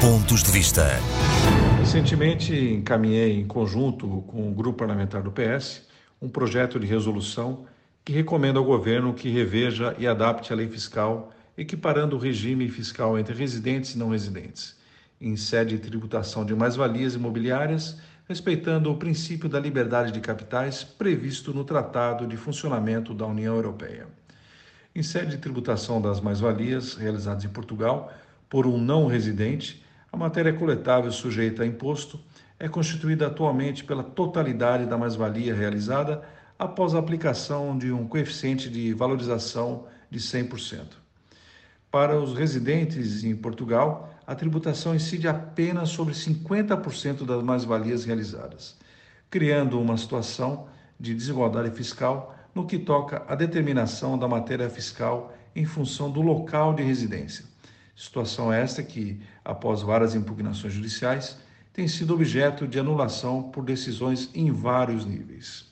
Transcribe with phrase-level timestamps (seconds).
[0.00, 0.98] Pontos de Vista.
[1.78, 5.86] Recentemente encaminhei em conjunto com o grupo parlamentar do PS
[6.22, 7.66] um projeto de resolução
[8.02, 13.18] que recomenda ao governo que reveja e adapte a lei fiscal, equiparando o regime fiscal
[13.18, 14.74] entre residentes e não residentes,
[15.20, 21.52] em sede de tributação de mais-valias imobiliárias, respeitando o princípio da liberdade de capitais previsto
[21.52, 24.06] no Tratado de Funcionamento da União Europeia.
[24.94, 28.10] Em sede de tributação das mais-valias realizadas em Portugal
[28.48, 32.20] por um não residente, a matéria coletável sujeita a imposto
[32.58, 36.22] é constituída atualmente pela totalidade da mais-valia realizada
[36.58, 40.84] após a aplicação de um coeficiente de valorização de 100%.
[41.90, 48.76] Para os residentes em Portugal, a tributação incide apenas sobre 50% das mais-valias realizadas,
[49.30, 50.66] criando uma situação
[50.98, 56.74] de desigualdade fiscal no que toca à determinação da matéria fiscal em função do local
[56.74, 57.49] de residência
[58.00, 61.36] Situação esta que, após várias impugnações judiciais,
[61.70, 65.66] tem sido objeto de anulação por decisões em vários níveis.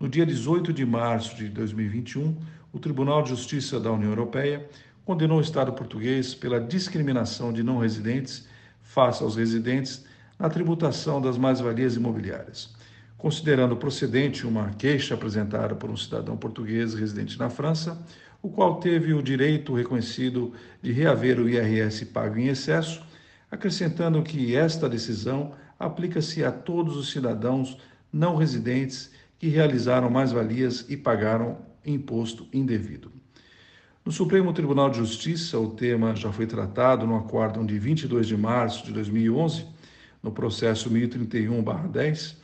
[0.00, 2.34] No dia 18 de março de 2021,
[2.72, 4.66] o Tribunal de Justiça da União Europeia
[5.04, 8.48] condenou o Estado português pela discriminação de não residentes
[8.80, 10.06] face aos residentes
[10.38, 12.74] na tributação das mais-valias imobiliárias,
[13.18, 18.02] considerando procedente uma queixa apresentada por um cidadão português residente na França
[18.42, 23.02] o qual teve o direito reconhecido de reaver o IRS pago em excesso,
[23.50, 27.76] acrescentando que esta decisão aplica-se a todos os cidadãos
[28.12, 33.12] não residentes que realizaram mais-valias e pagaram imposto indevido.
[34.04, 38.36] No Supremo Tribunal de Justiça, o tema já foi tratado no acórdão de 22 de
[38.36, 39.66] março de 2011,
[40.22, 42.36] no processo 1031-10,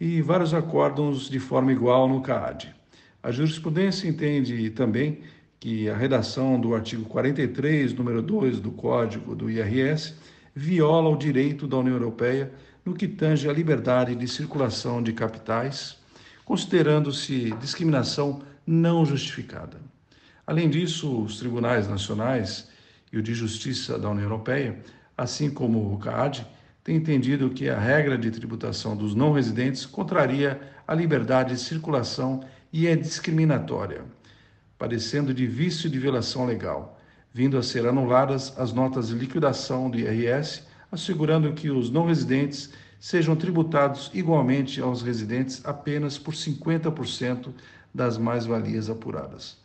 [0.00, 2.74] e vários acórdãos de forma igual no CAAD.
[3.22, 5.20] A jurisprudência entende também
[5.58, 10.14] que a redação do artigo 43, número 2 do Código do IRS
[10.54, 12.52] viola o direito da União Europeia
[12.84, 15.98] no que tange à liberdade de circulação de capitais,
[16.44, 19.80] considerando-se discriminação não justificada.
[20.46, 22.68] Além disso, os tribunais nacionais
[23.12, 24.78] e o de justiça da União Europeia,
[25.18, 26.46] assim como o CAAD,
[26.84, 32.44] têm entendido que a regra de tributação dos não residentes contraria a liberdade de circulação
[32.76, 34.04] e é discriminatória
[34.78, 37.00] parecendo de vício de violação legal,
[37.32, 42.70] vindo a ser anuladas as notas de liquidação do IRS, assegurando que os não residentes
[43.00, 47.48] sejam tributados igualmente aos residentes apenas por 50%
[47.94, 49.56] das mais-valias apuradas.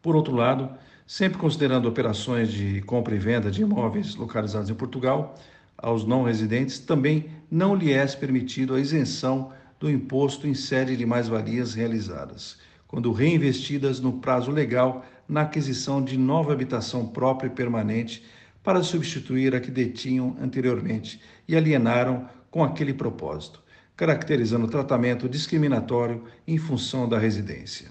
[0.00, 0.70] Por outro lado,
[1.06, 5.34] sempre considerando operações de compra e venda de imóveis localizados em Portugal,
[5.76, 11.06] aos não residentes também não lhe é permitido a isenção do imposto em sede de
[11.06, 12.58] mais-valias realizadas
[12.88, 18.24] quando reinvestidas no prazo legal na aquisição de nova habitação própria e permanente
[18.64, 23.62] para substituir a que detinham anteriormente e alienaram com aquele propósito,
[23.94, 27.90] caracterizando o tratamento discriminatório em função da residência.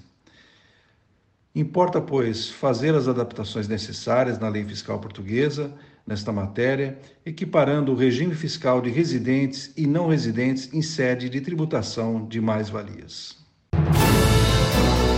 [1.54, 5.74] Importa, pois, fazer as adaptações necessárias na lei fiscal portuguesa
[6.08, 12.26] nesta matéria, equiparando o regime fiscal de residentes e não residentes em sede de tributação
[12.26, 13.36] de mais-valias.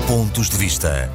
[0.08, 1.08] Pontos de Vista.